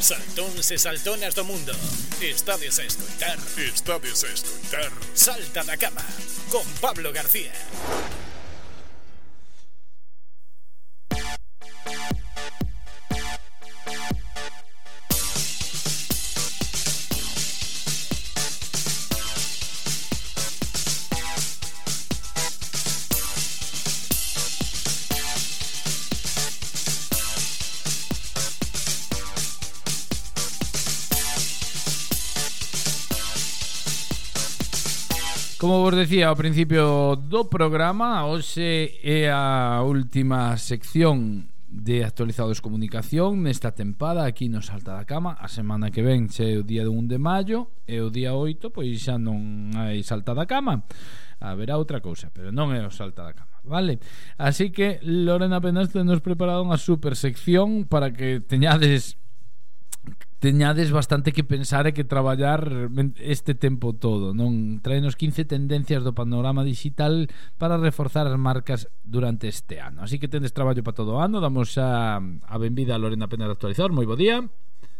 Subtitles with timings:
[0.00, 1.72] Saltóns e saltonas do mundo.
[2.20, 6.04] Estades a escoitar Estades a escoitar Salta da cama
[6.50, 7.52] Con Pablo García
[35.64, 43.40] Como vos decía ao principio do programa, hoxe é a última sección de actualizados comunicación
[43.40, 45.40] nesta tempada aquí no Salta da Cama.
[45.40, 48.92] A semana que ven xe o día 1 de maio e o día 8 pois
[49.00, 50.84] xa non hai Salta da Cama.
[51.40, 54.04] Haberá outra cousa pero non é o Salta da Cama vale?
[54.36, 59.16] Así que Lorena Penaste nos preparado unha super sección para que teñades
[60.44, 62.68] teñades bastante que pensar e que traballar
[63.16, 64.84] este tempo todo, non?
[64.84, 70.04] Traenos 15 tendencias do panorama digital para reforzar as marcas durante este ano.
[70.04, 71.40] Así que tendes traballo para todo o ano.
[71.40, 73.88] Damos a, a benvida a Lorena Pena de Actualizar.
[73.88, 74.44] Moi bo día.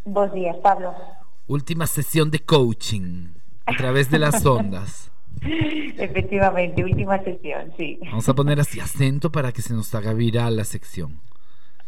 [0.08, 0.96] Bos días, Pablo.
[1.44, 3.36] Última sesión de coaching
[3.68, 5.12] a través de las ondas.
[5.44, 8.00] Efectivamente, última sesión, sí.
[8.00, 11.20] Vamos a poner así acento para que se nos haga viral la sección.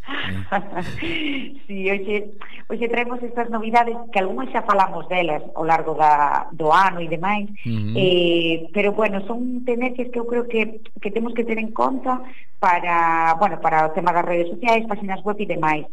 [1.67, 2.31] Sí, oye,
[2.67, 6.99] Pois e traemos estas novidades que algunhas xa falamos delas ao largo da, do ano
[6.99, 7.95] e demais, uh -huh.
[7.95, 12.19] eh, pero bueno, son tendencias que eu creo que, que temos que ter en conta
[12.59, 15.87] para, bueno, para o tema das redes sociais, páxinas web e demais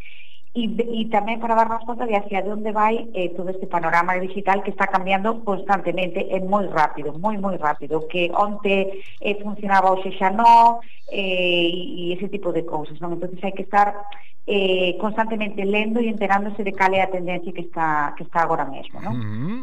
[0.54, 4.62] e, e tamén para darnos conta de hacia onde vai eh, todo este panorama digital
[4.62, 10.14] que está cambiando constantemente e moi rápido, moi moi rápido, que onte eh, funcionaba hoxe
[10.14, 10.78] xa non,
[11.10, 13.18] eh, e ese tipo de cousas, non?
[13.18, 13.98] Entonces hai que estar
[14.46, 18.62] eh, constantemente lendo e enterándose de cal é a tendencia que está que está agora
[18.62, 19.14] mesmo, non?
[19.18, 19.60] Mm -hmm.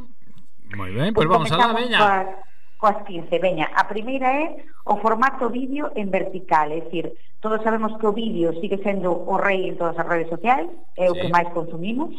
[0.75, 1.99] Moi ben, pois pues, pues vamos a la veña.
[2.03, 2.50] Por
[2.81, 3.29] coas 15.
[3.37, 8.17] Veña, a primeira é o formato vídeo en vertical, é dicir, todos sabemos que o
[8.17, 10.65] vídeo sigue sendo o rei en todas as redes sociais,
[10.97, 11.21] é o sí.
[11.21, 12.09] que máis consumimos.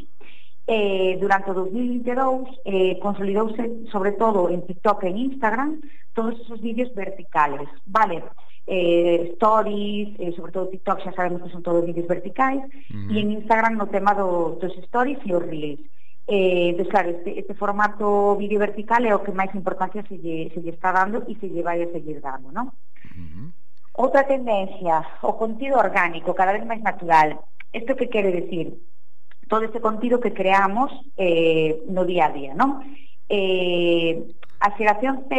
[0.71, 5.83] Eh, durante o 2022 eh, consolidouse sobre todo en TikTok e en Instagram
[6.15, 8.23] todos esos vídeos verticales, vale?
[8.71, 12.63] Eh, stories, eh, sobre todo TikTok xa sabemos que son todos vídeos verticais,
[12.95, 15.83] mm e en Instagram no tema do, dos stories e os reels.
[16.35, 20.49] Eh, pues claro, este, este formato vídeo vertical é o que máis importancia se lle,
[20.49, 22.73] se lle está dando e se lle vai a seguir dando, non?
[22.73, 23.47] Uh -huh.
[24.01, 27.37] Outra tendencia, o contido orgánico, cada vez máis natural.
[27.77, 28.81] Isto que quere decir?
[29.45, 30.89] Todo este contido que creamos
[31.21, 32.81] eh, no día a día, non?
[33.29, 34.25] Eh,
[34.57, 35.37] a xeración Z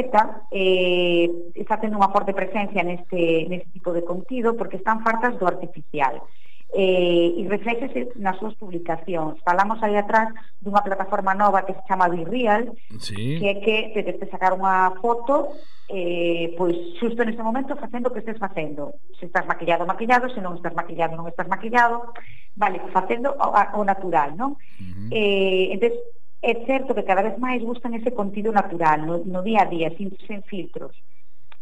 [0.54, 1.26] eh,
[1.58, 6.22] está tendo unha forte presencia neste, neste tipo de contido porque están fartas do artificial.
[6.22, 9.38] Uh eh, e reflexese nas súas publicacións.
[9.46, 13.38] Falamos aí atrás dunha plataforma nova que se chama Virreal, sí.
[13.38, 15.54] que é que te tens sacar unha foto
[15.94, 18.98] eh, pois xusto neste momento facendo o que estés facendo.
[19.22, 22.10] Se estás maquillado, maquillado, se non estás maquillado, non estás maquillado.
[22.58, 24.58] Vale, facendo o, o natural, non?
[24.58, 25.10] Uh -huh.
[25.14, 26.02] eh, entonces,
[26.42, 29.94] é certo que cada vez máis buscan ese contido natural, no, no día a día,
[29.94, 30.92] sin, sen filtros.
[30.98, 31.13] Uh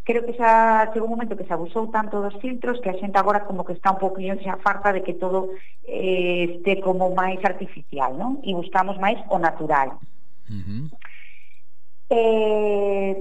[0.04, 3.18] creo que xa chegou un momento que se abusou tanto dos filtros que a xente
[3.18, 5.54] agora como que está un poquinho xa farta de que todo
[5.86, 8.42] eh, este como máis artificial, non?
[8.42, 9.98] E buscamos máis o natural.
[10.50, 10.84] Uh -huh.
[12.10, 13.14] eh,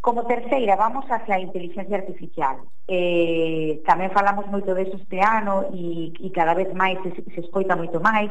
[0.00, 2.56] como terceira, vamos hacia a inteligencia artificial.
[2.86, 7.76] Eh, tamén falamos moito de este ano e, e cada vez máis se, se escoita
[7.76, 8.30] moito máis.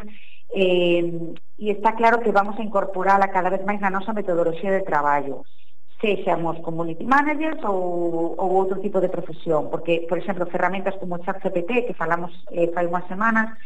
[0.53, 4.85] Eh, e está claro que vamos a incorporala cada vez máis na nosa metodoloxía de
[4.85, 5.44] traballo
[6.02, 11.24] sexamos community managers ou, ou outro tipo de profesión, porque, por exemplo, ferramentas como o
[11.24, 13.58] ChatGPT, que falamos eh, fai unhas semanas,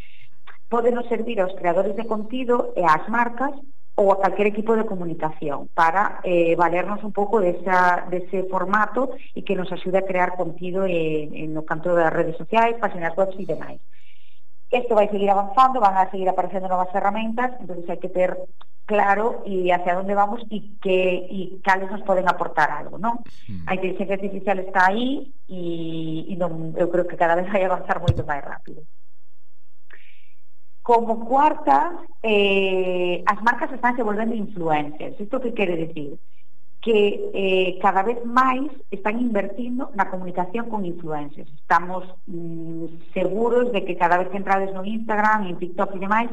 [0.72, 3.52] poden nos servir aos creadores de contido e ás marcas
[4.00, 9.44] ou a calquer equipo de comunicación para eh, valernos un pouco desa, dese formato e
[9.44, 13.36] que nos axude a crear contido en, en no canto das redes sociais, páxinas web
[13.36, 13.84] e demais.
[14.72, 18.40] Isto vai seguir avanzando, van a seguir aparecendo novas ferramentas, entonces hai que ter
[18.86, 23.22] claro e hacia onde vamos e que e cales nos poden aportar algo, non?
[23.48, 23.66] Mm.
[23.68, 28.02] A inteligencia artificial está aí e, e non, eu creo que cada vez vai avanzar
[28.02, 28.84] moito máis rápido.
[30.82, 31.94] Como cuarta,
[32.26, 35.20] eh, as marcas están se volvendo influencers.
[35.20, 36.18] Isto que quere decir?
[36.82, 41.54] que eh, cada vez máis están invertindo na comunicación con influencers.
[41.54, 46.30] Estamos mm, seguros de que cada vez que entrades no Instagram, en TikTok e demais,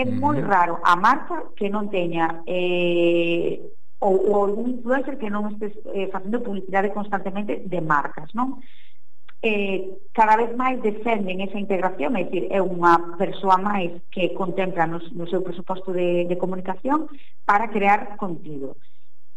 [0.00, 3.62] É moi raro a marca que non teña eh,
[4.02, 8.58] ou, ou algún influencer que non estes eh, facendo publicidade constantemente de marcas, non?
[9.38, 14.84] Eh, cada vez máis defenden esa integración, é dicir, é unha persoa máis que contempla
[14.90, 17.06] no, no seu presuposto de, de comunicación
[17.46, 18.74] para crear contido.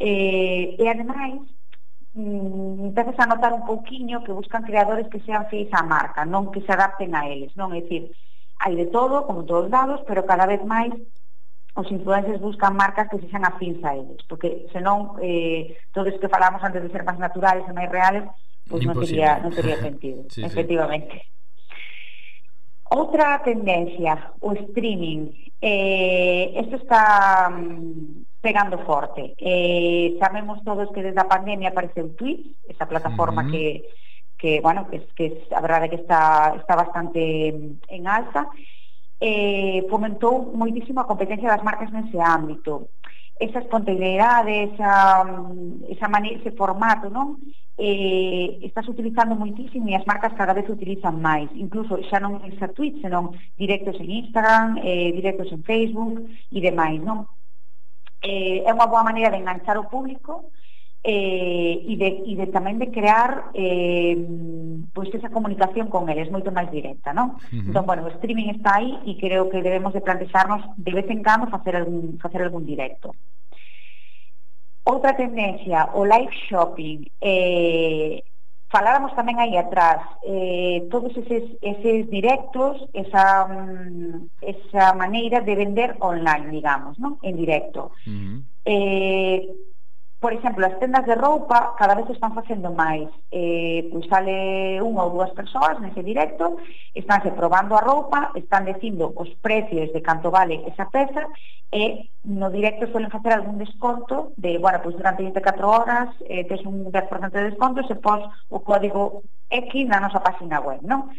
[0.02, 1.38] Eh, e ademais,
[2.18, 6.50] mm, empezas a notar un pouquiño que buscan creadores que sean fiéis á marca, non
[6.50, 7.78] que se adapten a eles, non?
[7.78, 8.10] É dicir,
[8.60, 10.94] hai de todo, como todos lados, pero cada vez máis
[11.78, 16.34] os influencers buscan marcas que sexan afins a eles, porque senón eh, todo isto que
[16.34, 18.26] falamos antes de ser máis naturales e máis reales,
[18.66, 21.22] pois pues non teria, non teria sentido, sí, efectivamente.
[21.22, 21.38] Sí.
[22.90, 25.52] Outra tendencia, o streaming.
[25.60, 29.36] Eh, esto está mm, pegando forte.
[29.38, 33.52] Eh, sabemos todos que desde a pandemia apareceu Twitch, esa plataforma uh -huh.
[33.52, 33.64] que
[34.38, 38.48] que, bueno, que, que a verdade que está, está bastante mm, en alza,
[39.20, 42.94] eh, fomentou moitísimo a competencia das marcas nese ámbito.
[43.40, 47.42] Esa espontaneidade, esa, mm, esa maneira, ese formato, non?
[47.78, 52.50] Eh, estás utilizando moitísimo e as marcas cada vez utilizan máis incluso xa non é
[52.58, 57.30] xa Twitch, senón directos en Instagram, eh, directos en Facebook e demais, non?
[58.26, 60.50] Eh, é unha boa maneira de enganchar o público
[61.04, 64.18] eh, e, de, e de tamén de crear eh,
[64.92, 67.38] pois esa comunicación con eles moito máis directa, non?
[67.38, 67.68] Uh -huh.
[67.70, 71.22] Entón, bueno, o streaming está aí e creo que debemos de plantexarnos de vez en
[71.24, 73.14] cando facer algún, facer algún directo.
[74.88, 78.24] Outra tendencia, o live shopping, eh,
[78.68, 85.96] faláramos tamén aí atrás eh, todos eses, eses directos esa, mm, esa maneira de vender
[86.04, 87.16] online, digamos, non?
[87.24, 87.96] en directo.
[88.04, 88.38] Uh -huh.
[88.68, 89.40] eh,
[90.20, 93.06] Por exemplo, as tendas de roupa cada vez están facendo máis.
[93.30, 96.58] Eh, pois sale unha ou dúas persoas nese directo,
[96.98, 101.30] estánse probando a roupa, están dicindo os precios de canto vale esa peza
[101.70, 106.66] e no directo suelen facer algún desconto de, bueno, pois durante 24 horas eh, tes
[106.66, 109.22] un 10% de desconto se pos o código
[109.54, 111.14] X na nosa página web, non?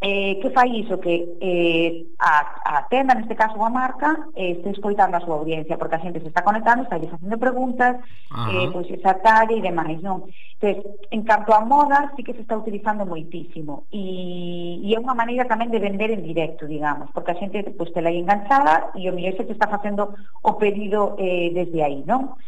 [0.00, 2.32] Eh, que fai iso que eh, a,
[2.64, 6.24] a tenda, neste caso a marca, eh, este escoitando a súa audiencia, porque a xente
[6.24, 8.00] se está conectando, está facendo preguntas,
[8.32, 8.48] Ajá.
[8.48, 10.24] eh, pois esa talla e demais, non?
[10.56, 15.12] Entón, en canto a moda, sí que se está utilizando moitísimo e, e é unha
[15.12, 19.04] maneira tamén de vender en directo, digamos, porque a xente pois, te la enganchada e
[19.04, 22.40] o mellor se te está facendo o pedido eh, desde aí, non?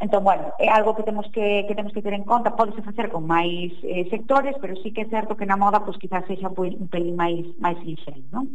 [0.00, 3.10] Entón, bueno, é algo que temos que, que temos que ter en conta, podese facer
[3.10, 6.54] con máis eh, sectores, pero sí que é certo que na moda pois, quizás sexa
[6.54, 8.46] un pelín máis, máis lixeiro, non?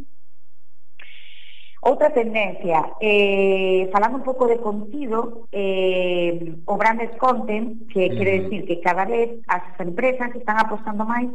[1.84, 8.16] Outra tendencia, eh, falando un pouco de contido, eh, o branded content, que uh -huh.
[8.16, 11.28] quere decir que cada vez as empresas están apostando máis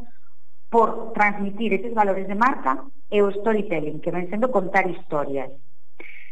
[0.73, 2.81] por transmitir eses valores de marca
[3.13, 5.53] e o storytelling, que ven sendo contar historias.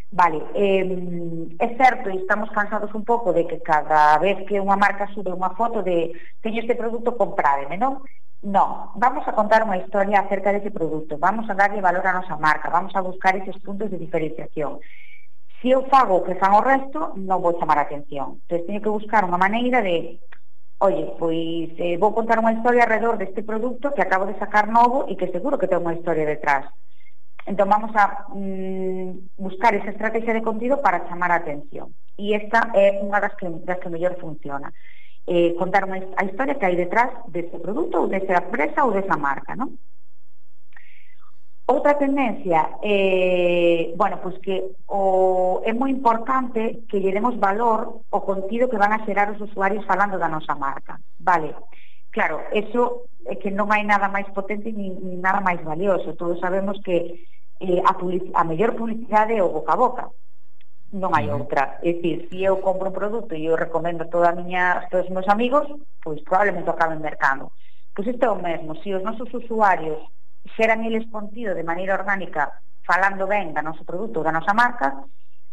[0.09, 0.87] Vale, eh,
[1.59, 5.35] é certo, e estamos cansados un pouco de que cada vez que unha marca sube
[5.35, 7.99] unha foto de teño este produto, comprádeme, non?
[8.39, 12.39] Non, vamos a contar unha historia acerca dese produto, vamos a darlle valor a nosa
[12.39, 14.79] marca, vamos a buscar eses puntos de diferenciación.
[15.59, 18.39] Se eu fago o que fan o resto, non vou chamar a atención.
[18.47, 20.23] Entón, teño que buscar unha maneira de
[20.79, 25.09] Oye, pois eh, vou contar unha historia alrededor deste produto que acabo de sacar novo
[25.09, 26.69] e que seguro que ten unha historia detrás.
[27.47, 31.95] Entón vamos a mm, buscar esa estrategia de contido para chamar a atención.
[32.19, 34.67] E esta é unha das que, das que mellor funciona.
[35.23, 39.15] Eh, contar unha, a historia que hai detrás deste produto ou desta empresa ou desa
[39.15, 39.79] marca, non?
[41.71, 44.55] Outra tendencia, eh, bueno, pois pues que
[44.91, 49.39] o, é moi importante que lle demos valor ao contido que van a xerar os
[49.39, 50.99] usuarios falando da nosa marca.
[51.15, 51.55] Vale,
[52.11, 56.15] claro, eso é que non hai nada máis potente ni, ni nada máis valioso.
[56.19, 57.23] Todos sabemos que
[57.59, 60.05] eh, a, a mellor publicidade é o boca a boca.
[60.93, 61.83] Non hai outra.
[61.83, 65.07] É dicir, se eu compro un produto e eu recomendo a toda a miña, todos
[65.07, 65.67] os meus amigos,
[65.99, 67.51] pois probablemente acabe en mercado.
[67.91, 69.99] Pois isto é o mesmo, se os nosos usuarios
[70.55, 75.03] xeran eles contido de maneira orgánica falando ben da noso produto, da nosa marca,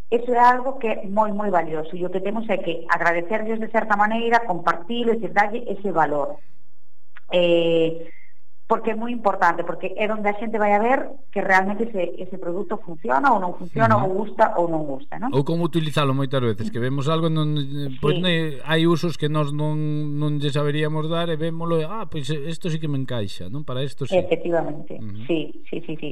[0.07, 1.91] eso é algo que é moi, moi valioso.
[1.99, 6.39] E o que temos é que agradecerles de certa maneira, compartilo e darlle ese valor.
[7.33, 8.07] Eh,
[8.67, 12.17] porque é moi importante, porque é onde a xente vai a ver que realmente ese,
[12.17, 14.09] ese produto funciona ou non funciona, uh -huh.
[14.09, 15.29] ou gusta ou non gusta, non?
[15.29, 17.97] Ou como utilizalo moitas veces, que vemos algo non pois sí.
[18.01, 19.77] pois ne, hai usos que nós non
[20.17, 23.61] non lle saberíamos dar e vémolo, ah, pois isto sí que me encaixa, non?
[23.61, 24.17] Para isto sí.
[24.17, 24.97] Efectivamente.
[24.97, 25.25] Uh -huh.
[25.29, 26.11] Sí, sí, sí, sí.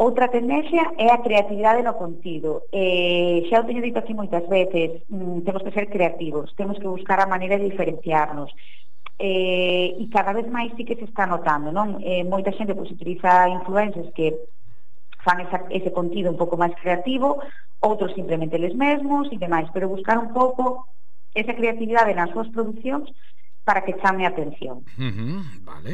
[0.00, 2.68] Outra tendencia é a creatividade no contido.
[2.72, 6.88] Eh, xa o teño dito aquí moitas veces, mm, temos que ser creativos, temos que
[6.88, 8.48] buscar a maneira de diferenciarnos
[9.20, 12.00] eh, e cada vez máis sí que se está notando, non?
[12.00, 14.48] Eh, moita xente pois, utiliza influencers que
[15.20, 17.36] fan esa, ese contido un pouco máis creativo,
[17.84, 20.88] outros simplemente les mesmos e demais, pero buscar un pouco
[21.36, 23.12] esa creatividade nas súas producións
[23.60, 24.80] para que chame a atención.
[24.96, 25.92] Uh -huh, vale.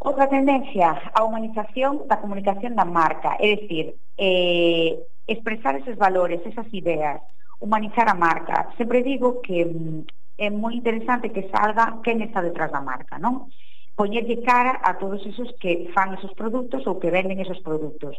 [0.00, 3.86] Outra tendencia, a humanización da comunicación da marca, é dicir,
[4.16, 4.96] eh,
[5.26, 7.20] expresar esos valores, esas ideas,
[7.60, 8.72] humanizar a marca.
[8.78, 10.06] Sempre digo que mm,
[10.38, 13.50] é moi interesante que salga quen está detrás da marca, non?
[13.98, 18.14] Poñerlle cara a todos esos que fan esos produtos ou que venden esos produtos.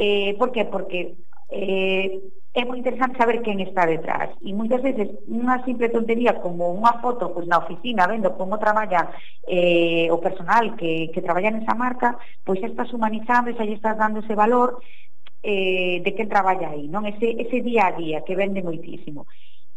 [0.00, 0.64] Eh, por que?
[0.64, 0.98] Porque
[1.52, 2.08] eh,
[2.52, 4.28] é moi interesante saber quen está detrás.
[4.40, 9.12] E moitas veces unha simple tontería como unha foto pois, na oficina vendo como traballa
[9.44, 14.36] eh, o personal que, que traballa nesa marca, pois estás humanizando, xa estás dando ese
[14.36, 14.80] valor
[15.42, 17.04] eh, de quen traballa aí, non?
[17.08, 19.28] Ese, ese día a día que vende moitísimo.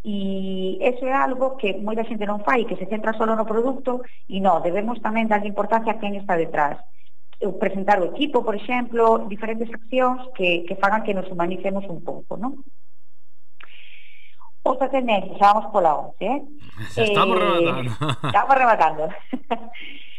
[0.05, 4.05] E eso é algo que moita xente non fai, que se centra solo no produto
[4.29, 6.77] e non, debemos tamén darlle importancia a quen está detrás.
[7.57, 12.38] Presentar o equipo, por exemplo, diferentes accións que, que fagan que nos humanicemos un pouco,
[12.38, 12.62] non?
[14.62, 16.39] Outra tendencia, xa vamos pola 11, eh?
[17.09, 17.89] Estamos eh, rematando.
[18.29, 19.03] Estamos rematando.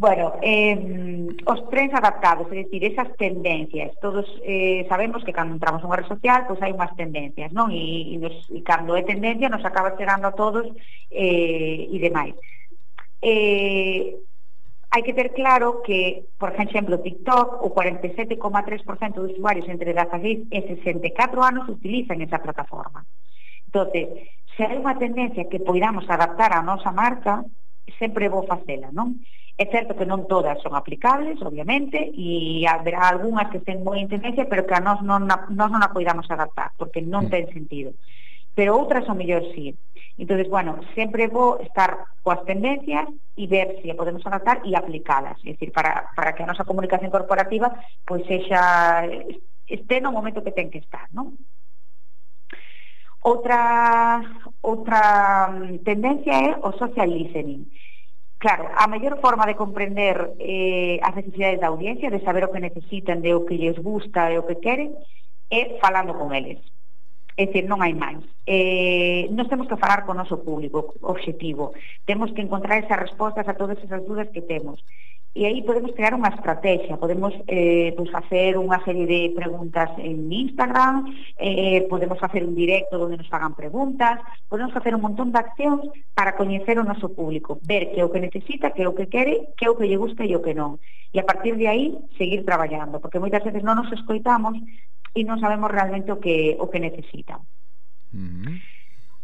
[0.00, 3.92] Bueno, eh, os trends adaptados, é dicir, esas tendencias.
[4.00, 7.68] Todos eh, sabemos que cando entramos unha red social, pois hai unhas tendencias, non?
[7.68, 10.64] E, e, nos, e cando é tendencia nos acaba chegando a todos
[11.12, 12.32] eh, e demais.
[13.20, 14.16] Eh,
[14.88, 20.58] hai que ter claro que, por exemplo, TikTok, o 47,3% dos usuarios entre 16 e
[20.80, 23.04] 64 anos utilizan esa plataforma.
[23.68, 27.44] Entonces, se hai unha tendencia que poidamos adaptar a nosa marca,
[27.98, 29.20] sempre vou facela, non?
[29.60, 34.48] É certo que non todas son aplicables, obviamente, e haberá algunhas que ten moi tendencia,
[34.48, 37.32] pero que a nós non, a, nós non a poidamos adaptar, porque non mm.
[37.32, 37.92] ten sentido.
[38.56, 39.76] Pero outras, o mellor, sí.
[40.16, 44.76] Entonces, bueno, sempre vou estar coas tendencias e ver se si a podemos adaptar e
[44.76, 45.36] aplicalas.
[45.44, 47.72] É dicir, para, para que a nosa comunicación corporativa
[48.04, 49.04] pois pues, sexa
[49.68, 51.36] este no momento que ten que estar, non?
[53.22, 54.22] Outra,
[54.62, 57.68] outra mm, tendencia é o social listening.
[58.38, 62.64] Claro, a mellor forma de comprender eh, as necesidades da audiencia, de saber o que
[62.64, 64.96] necesitan, de o que lles gusta e o que queren,
[65.52, 66.64] é falando con eles.
[67.36, 68.24] É dicir, non hai máis.
[68.48, 71.76] Eh, nos temos que falar con o noso público, obxectivo.
[72.08, 74.80] Temos que encontrar esas respostas a todas esas dudas que temos.
[75.32, 80.26] E aí podemos crear unha estrategia, podemos eh, pues facer unha serie de preguntas en
[80.26, 81.06] Instagram,
[81.38, 84.18] eh, podemos facer un directo onde nos fagan preguntas,
[84.50, 85.86] podemos facer un montón de accións
[86.18, 89.06] para coñecer o noso público, ver que é o que necesita, que é o que
[89.06, 90.82] quere, que é o que lle gusta e o que non.
[91.14, 94.58] E a partir de aí, seguir traballando, porque moitas veces non nos escoitamos
[95.14, 97.38] e non sabemos realmente o que, o que necesitan.
[98.10, 98.54] Mm -hmm.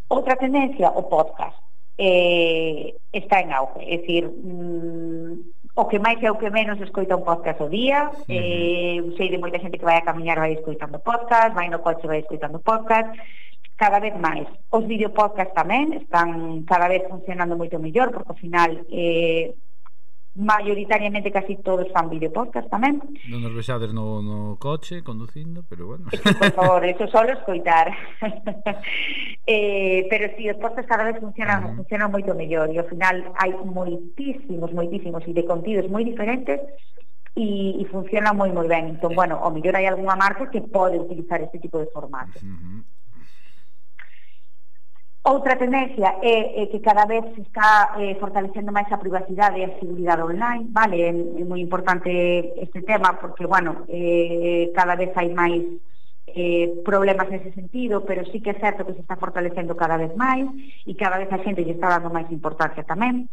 [0.06, 1.58] Outra tendencia, o podcast.
[1.98, 7.21] Eh, está en auge, é dicir, mm, o que máis é o que menos escoita
[7.21, 8.09] un podcast o día.
[8.09, 8.33] Uh -huh.
[8.33, 12.09] eh, sei de moita xente que vai a camiñar vai escoitando podcast, vai no coche
[12.09, 13.12] vai escoitando podcast
[13.76, 14.49] cada vez máis.
[14.73, 19.52] Os videopodcast tamén están cada vez funcionando moito mellor, porque ao final eh,
[20.37, 23.00] maioritariamente casi todos fan videopodcast tamén.
[23.33, 26.12] Non nos vexades no, no coche conducindo, pero bueno.
[26.12, 27.88] Por favor, eso solo escoitar.
[29.47, 31.76] eh, pero si sí, os podcasts cada vez funcionan, uh -huh.
[31.81, 36.61] funcionan moito mellor e ao final hai moitísimos, moitísimos e de contidos moi diferentes
[37.33, 38.97] e, e funciona moi moi ben.
[38.97, 39.16] Entón, eh.
[39.16, 42.37] bueno, o mellor hai algunha marca que pode utilizar este tipo de formato.
[42.45, 42.95] Uh -huh.
[45.28, 49.66] Outra tendencia é, é que cada vez se está eh, fortalecendo máis a privacidade e
[49.66, 51.02] a seguridade online, vale?
[51.02, 52.06] É, é moi importante
[52.54, 55.66] este tema porque, bueno, eh, cada vez hai máis
[56.30, 60.14] eh, problemas nese sentido, pero sí que é certo que se está fortalecendo cada vez
[60.14, 60.47] máis
[60.87, 63.26] e cada vez a xente lle está dando máis importancia tamén.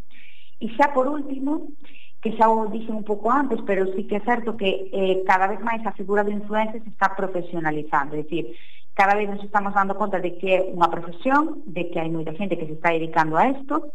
[0.58, 1.78] E xa por último,
[2.26, 5.46] que xa o dixen un pouco antes, pero sí que é certo que eh, cada
[5.46, 8.58] vez máis a figura do influencer se está profesionalizando, é dicir,
[8.94, 12.38] cada vez nos estamos dando conta de que é unha profesión, de que hai moita
[12.38, 13.94] xente que se está dedicando a isto,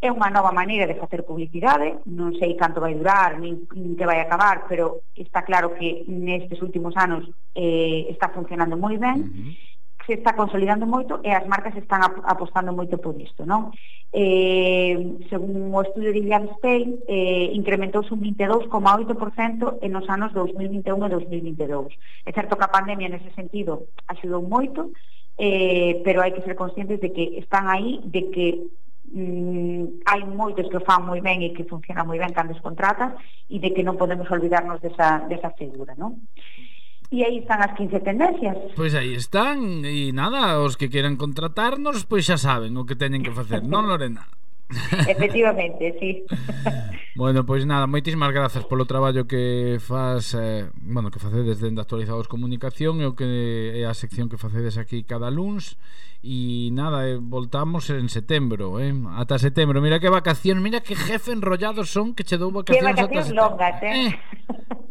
[0.00, 4.08] é unha nova maneira de facer publicidade, non sei canto vai durar, nin, nin que
[4.08, 7.24] vai acabar, pero está claro que nestes últimos anos
[7.56, 9.73] eh, está funcionando moi ben, uh -huh
[10.06, 13.72] se está consolidando moito e as marcas están apostando moito por isto, non?
[14.12, 14.94] Eh,
[15.32, 21.10] según o estudio de Iliad Spain, eh, incrementouse un 22,8% en os anos 2021 e
[21.10, 21.96] 2022.
[22.28, 24.92] É certo que a pandemia, nese sentido, axudou moito,
[25.40, 28.46] eh, pero hai que ser conscientes de que están aí, de que
[29.08, 33.16] mm, hai moitos que fan moi ben e que funciona moi ben cando os contratas
[33.48, 36.22] e de que non podemos olvidarnos desa, desa figura, non?
[37.10, 38.56] E aí están as 15 tendencias.
[38.76, 43.24] Pois aí están, e nada, os que queran contratarnos, pois xa saben o que teñen
[43.24, 44.24] que facer, non Lorena?
[45.08, 46.24] Efectivamente, sí.
[47.14, 52.28] bueno, pois nada, moitísimas grazas polo traballo que faz, eh, bueno, que facedes dende Actualizados
[52.28, 55.76] Comunicación e o que é a sección que facedes aquí cada luns
[56.24, 58.96] e nada, eh, voltamos en setembro, eh?
[59.12, 59.84] Ata setembro.
[59.84, 63.76] Mira que vacacións, mira que jefe enrollados son que che dou vacacións, que vacacións longas,
[63.84, 64.08] eh?
[64.08, 64.10] eh?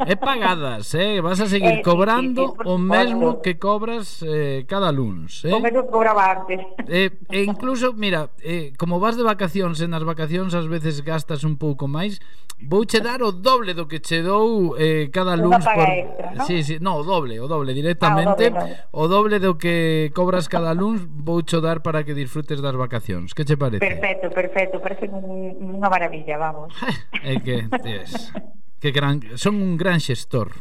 [0.06, 1.22] É pagadas, eh?
[1.22, 5.46] Vas a seguir eh, cobrando sí, sí, sí o mesmo que cobras eh, cada luns,
[5.46, 5.54] eh?
[5.54, 6.60] O mesmo que cobraba antes.
[6.86, 11.00] Eh, e incluso, mira, eh, como vas de vacacións vacacións e nas vacacións ás veces
[11.00, 12.20] gastas un pouco máis.
[12.60, 15.88] Vouche dar o doble do que che dou eh, cada luns por...
[15.88, 16.44] Extra, ¿no?
[16.46, 18.52] sí, sí, no, o doble, o doble directamente.
[18.52, 22.60] Ah, o, doble, o doble do que cobras cada luns voucho dar para que disfrutes
[22.60, 23.32] das vacacións.
[23.32, 23.80] Que che parece?
[23.80, 26.76] Perfecto, perfecto, parece unha maravilla, vamos.
[27.24, 28.36] É que, tes
[28.84, 30.52] que gran, son un gran xestor.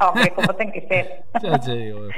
[0.00, 1.22] Hombre, como ten que ser.
[1.38, 2.10] xa che digo.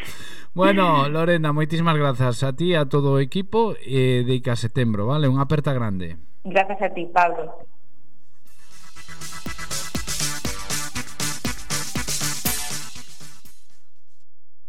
[0.56, 5.04] Bueno, Lorena, moitísimas grazas a ti, a todo o equipo e eh, de Ica Setembro,
[5.04, 5.28] vale?
[5.28, 6.16] Unha aperta grande.
[6.48, 7.44] Grazas a ti, Pablo.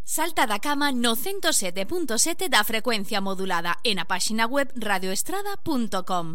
[0.04, 6.28] Salta da cama no 107.7 da frecuencia modulada en a páxina web radioestrada.com.